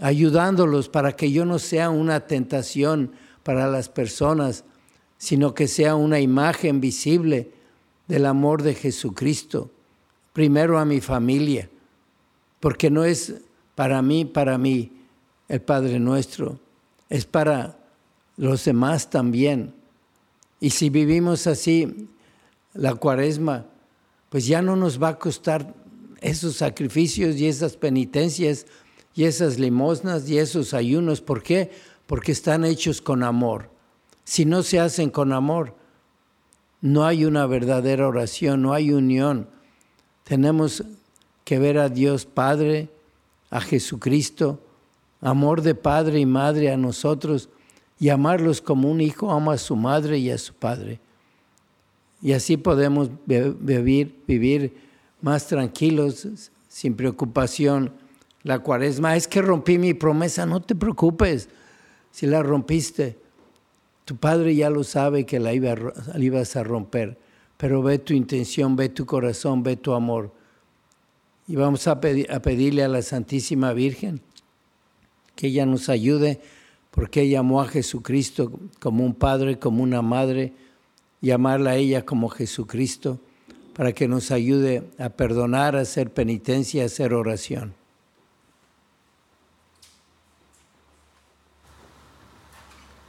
ayudándolos 0.00 0.88
para 0.88 1.12
que 1.12 1.30
yo 1.30 1.44
no 1.44 1.58
sea 1.58 1.90
una 1.90 2.20
tentación 2.20 3.12
para 3.42 3.68
las 3.68 3.88
personas, 3.88 4.64
sino 5.18 5.54
que 5.54 5.68
sea 5.68 5.94
una 5.94 6.20
imagen 6.20 6.80
visible 6.80 7.52
del 8.08 8.26
amor 8.26 8.62
de 8.62 8.74
Jesucristo. 8.74 9.70
Primero 10.32 10.78
a 10.78 10.84
mi 10.84 11.00
familia, 11.00 11.70
porque 12.58 12.90
no 12.90 13.04
es 13.04 13.34
para 13.74 14.02
mí, 14.02 14.24
para 14.24 14.58
mí, 14.58 15.01
el 15.52 15.60
Padre 15.60 16.00
nuestro, 16.00 16.58
es 17.10 17.26
para 17.26 17.78
los 18.38 18.64
demás 18.64 19.10
también. 19.10 19.74
Y 20.60 20.70
si 20.70 20.88
vivimos 20.88 21.46
así 21.46 22.08
la 22.72 22.94
cuaresma, 22.94 23.66
pues 24.30 24.46
ya 24.46 24.62
no 24.62 24.76
nos 24.76 25.00
va 25.00 25.08
a 25.08 25.18
costar 25.18 25.74
esos 26.22 26.56
sacrificios 26.56 27.36
y 27.36 27.48
esas 27.48 27.76
penitencias 27.76 28.64
y 29.14 29.24
esas 29.24 29.58
limosnas 29.58 30.26
y 30.30 30.38
esos 30.38 30.72
ayunos. 30.72 31.20
¿Por 31.20 31.42
qué? 31.42 31.70
Porque 32.06 32.32
están 32.32 32.64
hechos 32.64 33.02
con 33.02 33.22
amor. 33.22 33.68
Si 34.24 34.46
no 34.46 34.62
se 34.62 34.80
hacen 34.80 35.10
con 35.10 35.34
amor, 35.34 35.76
no 36.80 37.04
hay 37.04 37.26
una 37.26 37.44
verdadera 37.44 38.08
oración, 38.08 38.62
no 38.62 38.72
hay 38.72 38.90
unión. 38.90 39.50
Tenemos 40.24 40.82
que 41.44 41.58
ver 41.58 41.76
a 41.76 41.90
Dios 41.90 42.24
Padre, 42.24 42.88
a 43.50 43.60
Jesucristo, 43.60 44.58
amor 45.22 45.62
de 45.62 45.74
padre 45.74 46.18
y 46.18 46.26
madre 46.26 46.70
a 46.70 46.76
nosotros 46.76 47.48
y 47.98 48.08
amarlos 48.08 48.60
como 48.60 48.90
un 48.90 49.00
hijo 49.00 49.30
ama 49.30 49.54
a 49.54 49.58
su 49.58 49.76
madre 49.76 50.18
y 50.18 50.30
a 50.30 50.36
su 50.36 50.52
padre. 50.52 51.00
Y 52.20 52.32
así 52.32 52.56
podemos 52.56 53.10
vivir, 53.24 54.20
vivir 54.26 54.76
más 55.20 55.46
tranquilos, 55.46 56.50
sin 56.68 56.94
preocupación. 56.94 57.92
La 58.42 58.58
cuaresma 58.58 59.16
es 59.16 59.28
que 59.28 59.40
rompí 59.40 59.78
mi 59.78 59.94
promesa, 59.94 60.44
no 60.44 60.60
te 60.60 60.74
preocupes 60.74 61.48
si 62.10 62.26
la 62.26 62.42
rompiste. 62.42 63.16
Tu 64.04 64.16
padre 64.16 64.54
ya 64.56 64.68
lo 64.68 64.82
sabe 64.82 65.24
que 65.24 65.38
la, 65.38 65.54
ibas 65.54 66.56
a 66.56 66.64
romper, 66.64 67.16
pero 67.56 67.82
ve 67.82 67.98
tu 68.00 68.14
intención, 68.14 68.74
ve 68.74 68.88
tu 68.88 69.06
corazón, 69.06 69.62
ve 69.62 69.76
tu 69.76 69.92
amor. 69.92 70.32
Y 71.46 71.54
vamos 71.54 71.86
a, 71.86 71.92
a 71.92 72.42
pedirle 72.42 72.82
a 72.82 72.88
la 72.88 73.02
Santísima 73.02 73.72
Virgen 73.72 74.20
que 75.42 75.48
ella 75.48 75.66
nos 75.66 75.88
ayude, 75.88 76.40
porque 76.92 77.22
ella 77.22 77.40
amó 77.40 77.60
a 77.60 77.66
Jesucristo 77.66 78.52
como 78.78 79.04
un 79.04 79.12
padre, 79.12 79.58
como 79.58 79.82
una 79.82 80.00
madre, 80.00 80.52
y 81.20 81.32
amarla 81.32 81.70
a 81.70 81.74
ella 81.74 82.04
como 82.04 82.28
Jesucristo, 82.28 83.18
para 83.74 83.92
que 83.92 84.06
nos 84.06 84.30
ayude 84.30 84.84
a 85.00 85.08
perdonar, 85.08 85.74
a 85.74 85.80
hacer 85.80 86.12
penitencia, 86.12 86.84
a 86.84 86.86
hacer 86.86 87.12
oración. 87.12 87.74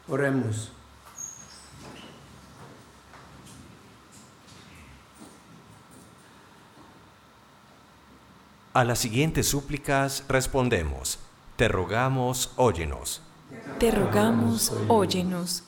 Oremos. 0.07 0.71
A 8.73 8.83
las 8.83 8.97
siguientes 8.97 9.45
súplicas 9.45 10.23
respondemos 10.27 11.19
te 11.55 11.67
rogamos, 11.67 12.51
óyenos, 12.55 13.21
Te 13.79 13.91
rogamos, 13.91 14.73
óyenos, 14.87 15.63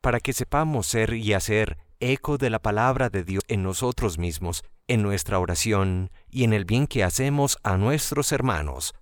para 0.00 0.20
que 0.20 0.32
sepamos 0.32 0.86
ser 0.86 1.14
y 1.14 1.32
hacer 1.32 1.78
eco 1.98 2.38
de 2.38 2.50
la 2.50 2.60
palabra 2.60 3.08
de 3.10 3.24
Dios 3.24 3.42
en 3.48 3.62
nosotros 3.62 4.18
mismos, 4.18 4.62
en 4.86 5.02
nuestra 5.02 5.38
oración 5.38 6.10
y 6.30 6.44
en 6.44 6.52
el 6.52 6.64
bien 6.64 6.86
que 6.86 7.02
hacemos 7.02 7.58
a 7.62 7.76
nuestros 7.76 8.30
hermanos. 8.32 8.94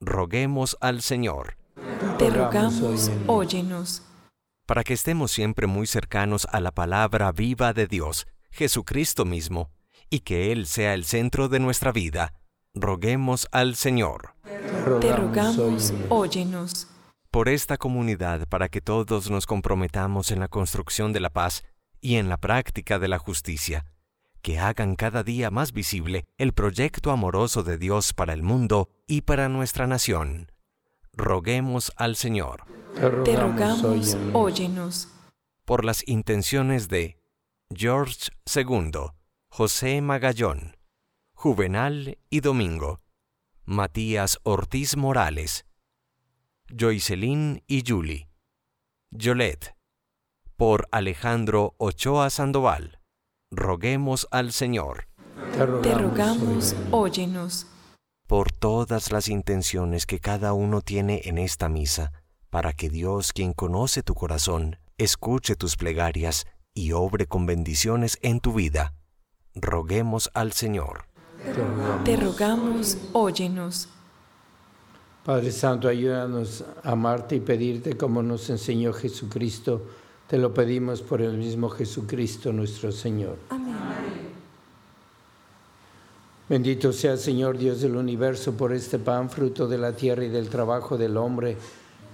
Roguemos 0.00 0.76
al 0.80 1.02
Señor, 1.02 1.56
te 2.18 2.30
rogamos, 2.30 3.10
óyenos, 3.26 4.02
para 4.66 4.82
que 4.84 4.94
estemos 4.94 5.30
siempre 5.30 5.66
muy 5.66 5.86
cercanos 5.86 6.46
a 6.50 6.60
la 6.60 6.72
palabra 6.72 7.30
viva 7.32 7.72
de 7.72 7.86
Dios, 7.86 8.26
Jesucristo 8.50 9.24
mismo, 9.24 9.70
y 10.10 10.20
que 10.20 10.50
Él 10.52 10.66
sea 10.66 10.94
el 10.94 11.04
centro 11.04 11.48
de 11.48 11.60
nuestra 11.60 11.92
vida. 11.92 12.34
Roguemos 12.74 13.48
al 13.52 13.76
Señor. 13.76 14.34
Te 15.00 15.14
rogamos, 15.14 15.92
óyenos, 16.08 16.86
por 17.30 17.48
esta 17.48 17.76
comunidad 17.76 18.48
para 18.48 18.68
que 18.68 18.80
todos 18.80 19.30
nos 19.30 19.46
comprometamos 19.46 20.30
en 20.30 20.40
la 20.40 20.48
construcción 20.48 21.12
de 21.12 21.20
la 21.20 21.30
paz 21.30 21.64
y 22.00 22.16
en 22.16 22.28
la 22.28 22.36
práctica 22.38 22.98
de 22.98 23.08
la 23.08 23.18
justicia, 23.18 23.84
que 24.42 24.58
hagan 24.58 24.96
cada 24.96 25.22
día 25.22 25.50
más 25.50 25.72
visible 25.72 26.24
el 26.38 26.52
proyecto 26.52 27.10
amoroso 27.10 27.62
de 27.62 27.78
Dios 27.78 28.12
para 28.12 28.32
el 28.32 28.42
mundo 28.42 28.88
y 29.06 29.22
para 29.22 29.48
nuestra 29.48 29.86
nación. 29.86 30.52
Roguemos 31.12 31.92
al 31.96 32.16
Señor. 32.16 32.64
Te 33.24 33.36
rogamos, 33.36 34.16
óyenos, 34.32 35.08
por 35.64 35.84
las 35.84 36.06
intenciones 36.08 36.88
de 36.88 37.18
George 37.74 38.30
II, 38.54 39.10
José 39.50 40.00
Magallón, 40.00 40.76
Juvenal 41.34 42.18
y 42.30 42.40
Domingo, 42.40 43.00
Matías 43.70 44.38
Ortiz 44.44 44.96
Morales, 44.96 45.66
Joycelyn 46.74 47.62
y 47.66 47.84
Julie, 47.86 48.30
Yolette, 49.10 49.76
por 50.56 50.88
Alejandro 50.90 51.74
Ochoa 51.76 52.30
Sandoval. 52.30 52.98
Roguemos 53.50 54.26
al 54.30 54.52
Señor 54.52 55.08
te 55.82 55.94
rogamos, 55.94 56.76
óyenos, 56.92 57.66
por 58.26 58.52
todas 58.52 59.10
las 59.10 59.28
intenciones 59.28 60.06
que 60.06 60.20
cada 60.20 60.52
uno 60.52 60.80
tiene 60.82 61.22
en 61.24 61.36
esta 61.36 61.68
misa, 61.68 62.12
para 62.48 62.72
que 62.72 62.88
Dios, 62.88 63.32
quien 63.32 63.52
conoce 63.52 64.02
tu 64.02 64.14
corazón, 64.14 64.78
escuche 64.98 65.56
tus 65.56 65.76
plegarias 65.76 66.46
y 66.74 66.92
obre 66.92 67.26
con 67.26 67.44
bendiciones 67.44 68.18
en 68.22 68.40
tu 68.40 68.52
vida. 68.52 68.94
Roguemos 69.54 70.30
al 70.32 70.52
Señor. 70.52 71.06
Te 72.04 72.16
rogamos, 72.16 72.96
óyenos, 73.12 73.88
Padre 75.28 75.52
Santo, 75.52 75.88
ayúdanos 75.88 76.64
a 76.82 76.92
amarte 76.92 77.36
y 77.36 77.40
pedirte 77.40 77.98
como 77.98 78.22
nos 78.22 78.48
enseñó 78.48 78.94
Jesucristo. 78.94 79.82
Te 80.26 80.38
lo 80.38 80.54
pedimos 80.54 81.02
por 81.02 81.20
el 81.20 81.36
mismo 81.36 81.68
Jesucristo 81.68 82.50
nuestro 82.50 82.90
Señor. 82.92 83.36
Amén. 83.50 83.76
Bendito 86.48 86.94
sea 86.94 87.12
el 87.12 87.18
Señor 87.18 87.58
Dios 87.58 87.82
del 87.82 87.96
universo 87.96 88.54
por 88.54 88.72
este 88.72 88.98
pan, 88.98 89.28
fruto 89.28 89.68
de 89.68 89.76
la 89.76 89.92
tierra 89.92 90.24
y 90.24 90.30
del 90.30 90.48
trabajo 90.48 90.96
del 90.96 91.18
hombre, 91.18 91.58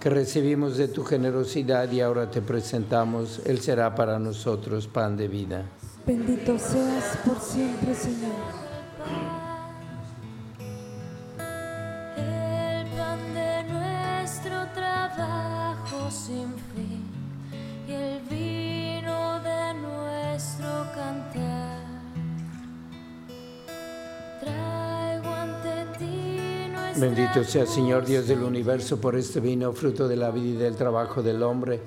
que 0.00 0.10
recibimos 0.10 0.76
de 0.76 0.88
tu 0.88 1.04
generosidad 1.04 1.92
y 1.92 2.00
ahora 2.00 2.28
te 2.28 2.42
presentamos. 2.42 3.42
Él 3.46 3.60
será 3.60 3.94
para 3.94 4.18
nosotros 4.18 4.88
pan 4.88 5.16
de 5.16 5.28
vida. 5.28 5.66
Bendito 6.04 6.58
seas 6.58 7.16
por 7.24 7.38
siempre, 7.38 7.94
Señor. 7.94 8.63
El 12.16 12.86
pan 12.96 13.34
de 13.34 13.64
nuestro 13.64 14.66
trabajo 14.74 16.10
sin 16.10 16.54
fin 16.74 17.04
y 17.86 17.92
el 17.92 18.20
vino 18.22 19.40
de 19.40 19.74
nuestro 19.74 20.86
cantar. 20.94 21.84
Traigo 24.40 25.30
ante 25.34 25.98
ti 25.98 26.68
nuestra 26.72 27.06
Bendito 27.06 27.44
sea 27.44 27.66
Señor 27.66 28.04
Dios 28.04 28.26
del 28.26 28.42
universo 28.42 29.00
por 29.00 29.16
este 29.16 29.40
vino, 29.40 29.72
fruto 29.72 30.08
de 30.08 30.16
la 30.16 30.30
vida 30.30 30.48
y 30.48 30.56
del 30.56 30.76
trabajo 30.76 31.22
del 31.22 31.42
hombre, 31.42 31.80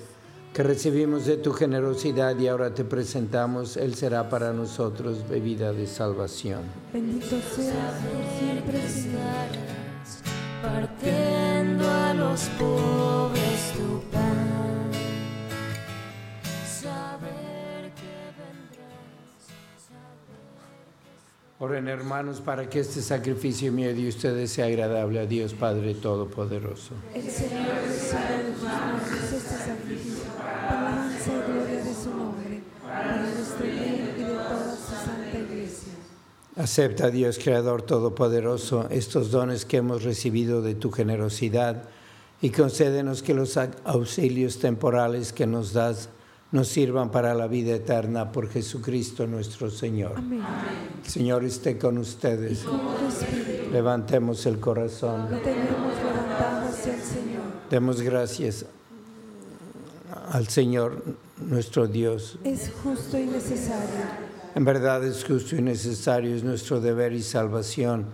que 0.58 0.64
recibimos 0.64 1.28
de 1.28 1.38
tu 1.38 1.54
generosidad 1.54 2.36
y 2.40 2.48
ahora 2.48 2.74
te 2.74 2.84
presentamos. 2.84 3.78
Él 3.78 3.94
será 3.94 4.28
para 4.28 4.52
nosotros 4.54 5.20
bebida 5.30 5.72
de 5.72 5.86
salvación. 5.86 6.62
Bendito 6.92 7.36
seas 7.56 7.94
por 8.02 8.40
siempre, 8.40 8.90
Señor. 8.90 9.22
partiendo 10.64 11.88
a 11.88 12.12
los 12.16 12.42
pobres 12.58 13.72
tu 13.78 14.02
pan. 14.10 14.90
Saber 16.66 17.92
que 17.94 18.16
vendrás, 18.40 19.38
Oren 21.60 21.88
hermanos 21.88 22.42
para 22.42 22.68
que 22.68 22.80
este 22.80 23.04
sacrificio 23.04 23.72
mío 23.72 23.94
de 23.94 24.08
ustedes 24.10 24.54
sea 24.54 24.66
agradable 24.66 25.20
a 25.20 25.28
Dios 25.28 25.54
Padre 25.54 25.94
Todopoderoso. 25.94 26.96
El 27.14 27.30
Señor 27.30 27.66
reciba 27.88 28.22
de 28.22 28.64
manos 28.64 29.04
este 29.12 29.40
sacrificio, 29.40 30.07
Acepta 36.58 37.12
Dios 37.12 37.38
Creador 37.38 37.84
Todopoderoso 37.84 38.88
estos 38.90 39.30
dones 39.30 39.64
que 39.66 39.78
hemos 39.78 40.04
recibido 40.04 40.62
de 40.64 40.74
tu 40.74 40.90
generosidad 40.92 41.84
y 42.42 42.50
concédenos 42.50 43.22
que 43.22 43.36
los 43.36 43.58
au- 43.58 43.70
auxilios 43.86 44.58
temporales 44.58 45.34
que 45.34 45.46
nos 45.46 45.74
das 45.74 46.10
nos 46.52 46.68
sirvan 46.70 47.12
para 47.12 47.36
la 47.36 47.48
vida 47.48 47.76
eterna 47.76 48.32
por 48.32 48.50
Jesucristo 48.50 49.28
nuestro 49.28 49.70
Señor. 49.70 50.14
Amén. 50.18 50.42
El 51.04 51.10
Señor 51.10 51.44
esté 51.44 51.78
con 51.78 51.98
ustedes. 52.00 52.60
Con 52.64 52.80
Levantemos 53.72 54.46
el 54.46 54.60
corazón. 54.60 55.30
lo 55.30 55.38
tenemos 55.40 55.94
levantado 55.98 56.70
hacia 56.70 56.96
el 56.96 57.02
Señor. 57.02 57.44
Demos 57.70 58.02
gracias 58.02 58.66
al 60.32 60.48
Señor 60.48 61.04
nuestro 61.38 61.86
Dios. 61.88 62.40
Es 62.44 62.72
justo 62.82 63.18
y 63.20 63.26
necesario. 63.26 64.26
En 64.58 64.66
verdad 64.66 65.04
es 65.04 65.24
justo 65.24 65.56
y 65.56 65.62
necesario, 65.62 66.36
es 66.36 66.44
nuestro 66.44 66.82
deber 66.82 67.14
y 67.14 67.22
salvación. 67.22 68.08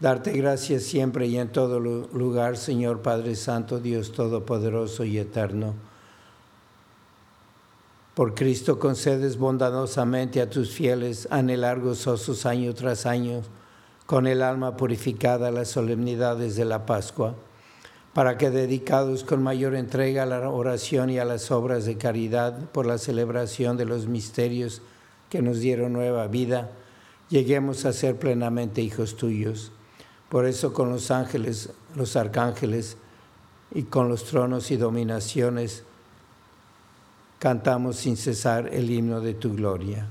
Darte 0.00 0.32
gracias 0.32 0.82
siempre 0.82 1.28
y 1.28 1.38
en 1.38 1.52
todo 1.52 1.78
lu- 1.78 2.08
lugar, 2.12 2.56
Señor 2.56 3.00
Padre 3.00 3.36
Santo, 3.36 3.78
Dios 3.78 4.10
Todopoderoso 4.10 5.04
y 5.04 5.18
Eterno. 5.18 5.74
Por 8.16 8.34
Cristo 8.34 8.80
concedes 8.80 9.36
bondadosamente 9.38 10.40
a 10.40 10.50
tus 10.50 10.72
fieles 10.72 11.28
anhelar 11.30 11.78
gozosos 11.78 12.44
año 12.44 12.74
tras 12.74 13.06
año, 13.06 13.42
con 14.04 14.26
el 14.26 14.42
alma 14.42 14.76
purificada 14.76 15.52
las 15.52 15.68
solemnidades 15.68 16.56
de 16.56 16.64
la 16.64 16.86
Pascua, 16.86 17.36
para 18.14 18.36
que 18.36 18.50
dedicados 18.50 19.22
con 19.22 19.44
mayor 19.44 19.76
entrega 19.76 20.24
a 20.24 20.26
la 20.26 20.50
oración 20.50 21.10
y 21.10 21.20
a 21.20 21.24
las 21.24 21.52
obras 21.52 21.84
de 21.84 21.96
caridad 21.98 22.58
por 22.72 22.84
la 22.84 22.98
celebración 22.98 23.76
de 23.76 23.84
los 23.84 24.08
misterios 24.08 24.82
que 25.30 25.42
nos 25.42 25.60
dieron 25.60 25.92
nueva 25.92 26.26
vida, 26.26 26.70
lleguemos 27.28 27.84
a 27.84 27.92
ser 27.92 28.16
plenamente 28.16 28.82
hijos 28.82 29.16
tuyos. 29.16 29.72
Por 30.28 30.46
eso 30.46 30.72
con 30.72 30.90
los 30.90 31.10
ángeles, 31.10 31.70
los 31.94 32.16
arcángeles 32.16 32.96
y 33.74 33.84
con 33.84 34.08
los 34.08 34.24
tronos 34.24 34.70
y 34.70 34.76
dominaciones, 34.76 35.84
cantamos 37.38 37.96
sin 37.96 38.16
cesar 38.16 38.68
el 38.72 38.90
himno 38.90 39.20
de 39.20 39.34
tu 39.34 39.54
gloria. 39.54 40.06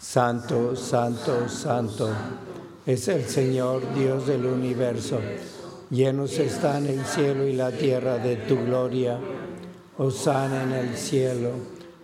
Santo, 0.00 0.76
santo, 0.76 1.48
santo 1.48 2.10
es 2.86 3.08
el 3.08 3.24
Señor 3.24 3.94
Dios 3.94 4.26
del 4.26 4.46
universo. 4.46 5.20
Llenos 5.90 6.38
están 6.38 6.86
el 6.86 7.04
cielo 7.04 7.46
y 7.46 7.52
la 7.52 7.70
tierra 7.70 8.18
de 8.18 8.36
tu 8.36 8.56
gloria. 8.56 9.18
Osana 9.98 10.62
en 10.62 10.72
el 10.72 10.96
cielo. 10.96 11.50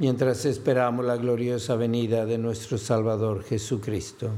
mientras 0.00 0.46
esperamos 0.46 1.04
la 1.04 1.16
gloriosa 1.16 1.76
venida 1.76 2.24
de 2.24 2.38
nuestro 2.38 2.78
Salvador 2.78 3.44
Jesucristo. 3.44 4.30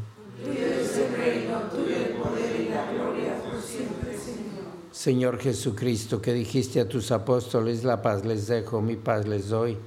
Señor 4.91 5.39
Jesucristo, 5.39 6.21
que 6.21 6.33
dijiste 6.33 6.81
a 6.81 6.89
tus 6.89 7.13
apóstoles, 7.13 7.85
la 7.85 8.03
paz 8.03 8.25
les 8.25 8.49
dejo, 8.49 8.83
mi 8.83 8.97
paz 8.97 9.27
les 9.27 9.49
doy. 9.49 9.79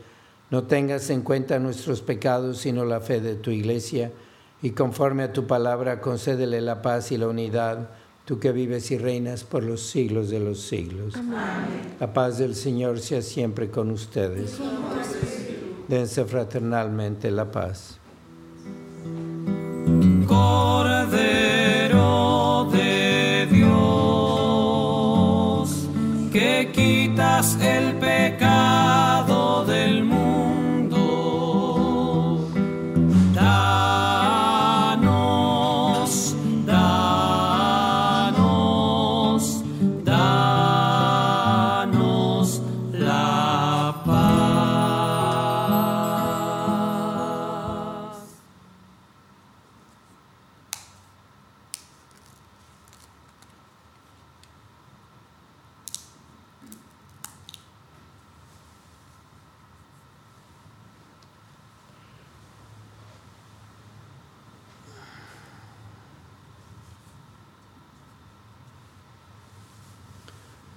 No 0.49 0.63
tengas 0.63 1.09
en 1.09 1.21
cuenta 1.21 1.59
nuestros 1.59 2.01
pecados, 2.01 2.59
sino 2.59 2.85
la 2.85 3.01
fe 3.01 3.19
de 3.19 3.35
tu 3.35 3.51
iglesia, 3.51 4.11
y 4.61 4.71
conforme 4.71 5.23
a 5.23 5.33
tu 5.33 5.45
palabra, 5.45 5.99
concédele 5.99 6.61
la 6.61 6.81
paz 6.81 7.11
y 7.11 7.17
la 7.17 7.27
unidad, 7.27 7.89
tú 8.23 8.39
que 8.39 8.53
vives 8.53 8.91
y 8.91 8.97
reinas 8.97 9.43
por 9.43 9.63
los 9.63 9.81
siglos 9.81 10.29
de 10.29 10.39
los 10.39 10.61
siglos. 10.61 11.15
Amén. 11.15 11.95
La 11.99 12.13
paz 12.13 12.37
del 12.37 12.55
Señor 12.55 12.99
sea 12.99 13.21
siempre 13.21 13.69
con 13.69 13.91
ustedes. 13.91 14.57
Dense 15.87 16.25
fraternalmente 16.25 17.29
la 17.29 17.45
paz. 17.45 17.99
Cordero 20.27 21.87
de 22.71 23.47
Dios, 23.51 23.69
que 26.33 26.71
quitas 26.73 27.57
el 27.61 27.93
pecado 27.99 29.63
del 29.65 30.03
mundo. 30.03 30.64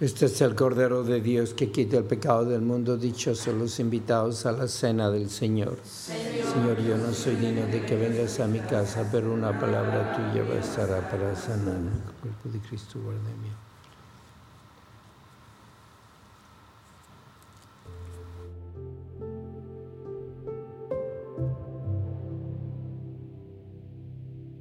Este 0.09 0.25
es 0.25 0.41
el 0.41 0.55
Cordero 0.55 1.05
de 1.05 1.21
Dios 1.21 1.53
que 1.53 1.71
quita 1.71 1.99
el 1.99 2.05
pecado 2.05 2.47
del 2.47 2.63
mundo. 2.63 2.97
Dichosos 2.97 3.55
los 3.55 3.79
invitados 3.79 4.47
a 4.47 4.53
la 4.53 4.67
cena 4.67 5.11
del 5.11 5.29
Señor. 5.29 5.77
Señor, 5.85 6.81
yo 6.81 6.97
no 6.97 7.13
soy 7.13 7.37
digno 7.37 7.67
de 7.67 7.85
que 7.85 7.95
vengas 7.95 8.41
a 8.41 8.47
mi 8.47 8.59
casa, 8.61 9.07
pero 9.13 9.35
una 9.35 9.61
palabra 9.61 10.17
tuya 10.17 10.45
bastará 10.45 11.07
para 11.11 11.37
sanar 11.37 11.77
el 11.77 12.13
cuerpo 12.23 12.49
de 12.49 12.59
Cristo. 12.59 12.99
Guarda 13.05 13.21
mí. 13.21 13.51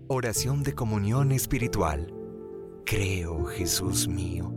Oración 0.09 0.63
de 0.63 0.75
comunión 0.75 1.31
espiritual. 1.31 2.13
Creo, 2.85 3.43
Jesús 3.43 4.07
mío, 4.07 4.56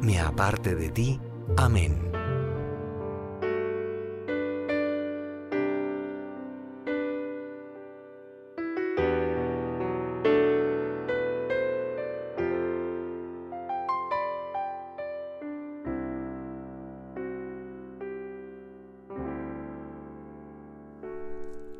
me 0.00 0.20
aparte 0.20 0.74
de 0.74 0.90
ti. 0.90 1.20
Amén. 1.56 2.06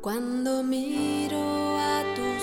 Cuando 0.07 0.63
miro 0.63 1.77
a 1.77 2.01
tu 2.15 2.39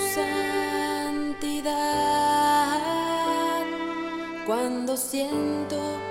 siento 4.97 6.04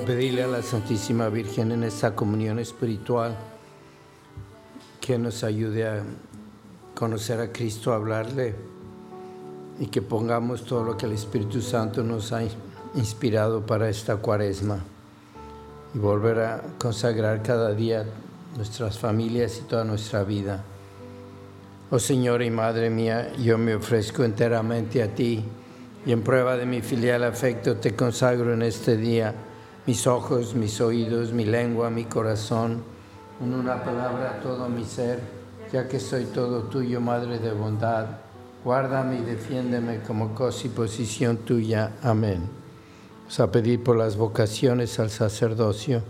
a 0.00 0.04
pedirle 0.04 0.42
a 0.44 0.46
la 0.46 0.62
Santísima 0.62 1.28
Virgen 1.28 1.72
en 1.72 1.84
esta 1.84 2.14
comunión 2.14 2.58
espiritual 2.58 3.36
que 5.00 5.18
nos 5.18 5.44
ayude 5.44 5.86
a 5.86 6.02
conocer 6.94 7.38
a 7.40 7.52
Cristo, 7.52 7.92
a 7.92 7.96
hablarle 7.96 8.54
y 9.78 9.86
que 9.86 10.00
pongamos 10.00 10.64
todo 10.64 10.84
lo 10.84 10.96
que 10.96 11.04
el 11.04 11.12
Espíritu 11.12 11.60
Santo 11.60 12.02
nos 12.02 12.32
ha 12.32 12.42
inspirado 12.94 13.66
para 13.66 13.90
esta 13.90 14.16
cuaresma 14.16 14.78
y 15.94 15.98
volver 15.98 16.40
a 16.40 16.62
consagrar 16.78 17.42
cada 17.42 17.74
día 17.74 18.06
nuestras 18.56 18.98
familias 18.98 19.58
y 19.58 19.68
toda 19.68 19.84
nuestra 19.84 20.24
vida. 20.24 20.64
Oh 21.90 21.98
Señor 21.98 22.42
y 22.42 22.50
Madre 22.50 22.88
mía, 22.88 23.32
yo 23.36 23.58
me 23.58 23.74
ofrezco 23.74 24.24
enteramente 24.24 25.02
a 25.02 25.14
ti 25.14 25.44
y 26.06 26.12
en 26.12 26.22
prueba 26.22 26.56
de 26.56 26.64
mi 26.64 26.80
filial 26.80 27.22
afecto 27.22 27.76
te 27.76 27.94
consagro 27.94 28.54
en 28.54 28.62
este 28.62 28.96
día 28.96 29.34
mis 29.86 30.06
ojos, 30.06 30.54
mis 30.54 30.80
oídos, 30.80 31.32
mi 31.32 31.44
lengua, 31.44 31.90
mi 31.90 32.04
corazón, 32.04 32.82
en 33.42 33.54
una 33.54 33.82
palabra 33.82 34.40
todo 34.42 34.68
mi 34.68 34.84
ser, 34.84 35.20
ya 35.72 35.88
que 35.88 35.98
soy 35.98 36.26
todo 36.26 36.64
tuyo, 36.64 37.00
Madre 37.00 37.38
de 37.38 37.52
bondad. 37.52 38.06
Guárdame 38.62 39.20
y 39.20 39.22
defiéndeme 39.22 40.00
como 40.00 40.34
cosa 40.34 40.66
y 40.66 40.70
posición 40.70 41.38
tuya. 41.38 41.92
Amén. 42.02 42.42
Vamos 43.20 43.40
a 43.40 43.50
pedir 43.50 43.82
por 43.82 43.96
las 43.96 44.16
vocaciones 44.16 44.98
al 44.98 45.08
sacerdocio. 45.08 46.02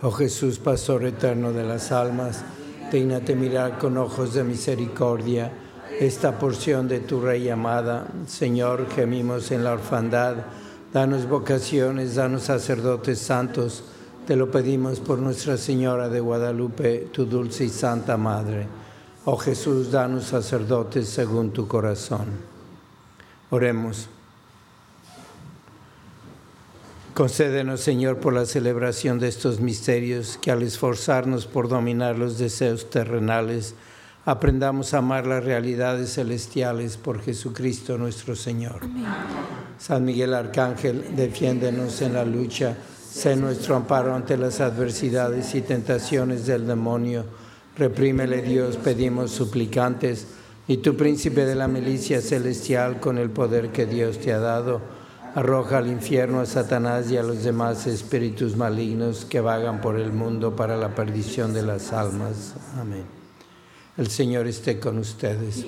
Oh 0.00 0.10
Jesús, 0.10 0.58
Pastor 0.58 1.04
eterno 1.04 1.52
de 1.52 1.64
las 1.64 1.92
almas, 1.92 2.44
dignate 2.90 3.34
mirar 3.34 3.78
con 3.78 3.98
ojos 3.98 4.32
de 4.34 4.44
misericordia 4.44 5.52
esta 6.00 6.38
porción 6.38 6.88
de 6.88 7.00
tu 7.00 7.20
Rey 7.20 7.48
amada. 7.48 8.06
Señor, 8.26 8.88
gemimos 8.90 9.50
en 9.50 9.64
la 9.64 9.72
orfandad. 9.72 10.36
Danos 10.94 11.28
vocaciones, 11.28 12.14
danos 12.14 12.44
sacerdotes 12.44 13.18
santos. 13.18 13.82
Te 14.28 14.36
lo 14.36 14.52
pedimos 14.52 15.00
por 15.00 15.18
Nuestra 15.18 15.56
Señora 15.56 16.08
de 16.08 16.20
Guadalupe, 16.20 17.08
tu 17.12 17.26
dulce 17.26 17.64
y 17.64 17.68
santa 17.68 18.16
Madre. 18.16 18.68
Oh 19.24 19.36
Jesús, 19.36 19.90
danos 19.90 20.26
sacerdotes 20.26 21.08
según 21.08 21.50
tu 21.50 21.66
corazón. 21.66 22.26
Oremos. 23.50 24.08
Concédenos, 27.12 27.80
Señor, 27.80 28.18
por 28.18 28.32
la 28.32 28.46
celebración 28.46 29.18
de 29.18 29.26
estos 29.26 29.58
misterios, 29.58 30.38
que 30.40 30.52
al 30.52 30.62
esforzarnos 30.62 31.46
por 31.46 31.68
dominar 31.68 32.16
los 32.16 32.38
deseos 32.38 32.88
terrenales, 32.88 33.74
aprendamos 34.24 34.94
a 34.94 34.98
amar 34.98 35.26
las 35.26 35.44
realidades 35.44 36.14
celestiales 36.14 36.96
por 36.96 37.20
Jesucristo 37.20 37.98
nuestro 37.98 38.34
Señor. 38.34 38.80
San 39.78 40.04
Miguel 40.04 40.32
Arcángel, 40.32 41.14
defiéndenos 41.14 42.00
en 42.00 42.14
la 42.14 42.24
lucha, 42.24 42.76
sé 43.10 43.36
nuestro 43.36 43.76
amparo 43.76 44.14
ante 44.14 44.36
las 44.36 44.60
adversidades 44.60 45.54
y 45.54 45.62
tentaciones 45.62 46.46
del 46.46 46.66
demonio. 46.66 47.24
Reprímele 47.76 48.42
Dios, 48.42 48.76
pedimos 48.76 49.30
suplicantes, 49.30 50.26
y 50.66 50.78
tu 50.78 50.96
príncipe 50.96 51.44
de 51.44 51.54
la 51.54 51.68
milicia 51.68 52.22
celestial, 52.22 52.98
con 52.98 53.18
el 53.18 53.28
poder 53.28 53.70
que 53.70 53.84
Dios 53.84 54.18
te 54.18 54.32
ha 54.32 54.38
dado, 54.38 54.80
arroja 55.34 55.78
al 55.78 55.88
infierno 55.88 56.40
a 56.40 56.46
Satanás 56.46 57.10
y 57.10 57.18
a 57.18 57.22
los 57.22 57.42
demás 57.42 57.86
espíritus 57.86 58.56
malignos 58.56 59.26
que 59.26 59.40
vagan 59.40 59.82
por 59.82 59.98
el 59.98 60.12
mundo 60.12 60.56
para 60.56 60.78
la 60.78 60.94
perdición 60.94 61.52
de 61.52 61.62
las 61.62 61.92
almas. 61.92 62.54
Amén. 62.80 63.23
El 63.96 64.08
Señor 64.08 64.48
esté 64.48 64.80
con 64.80 64.98
ustedes. 64.98 65.64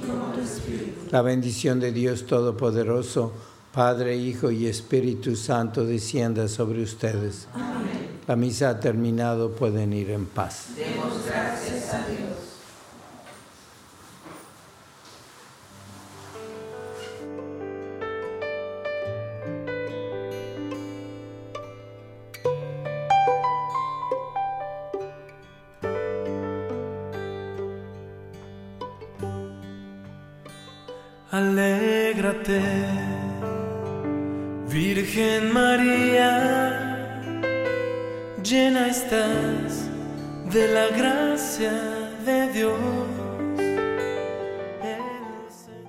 La 1.12 1.22
bendición 1.22 1.78
de 1.78 1.92
Dios 1.92 2.26
Todopoderoso, 2.26 3.32
Padre, 3.72 4.16
Hijo 4.16 4.50
y 4.50 4.66
Espíritu 4.66 5.36
Santo, 5.36 5.84
descienda 5.84 6.48
sobre 6.48 6.82
ustedes. 6.82 7.46
La 8.26 8.34
misa 8.34 8.70
ha 8.70 8.80
terminado, 8.80 9.52
pueden 9.52 9.92
ir 9.92 10.10
en 10.10 10.26
paz. 10.26 10.70
Alégrate, 10.74 12.25